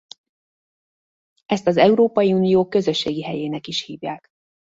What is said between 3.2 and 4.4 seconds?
helyének is hívják.